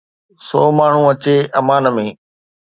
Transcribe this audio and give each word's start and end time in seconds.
سو 0.45 0.61
ماڻهو 0.77 1.03
اچي 1.11 1.35
امان 1.59 1.83
۾. 1.95 2.07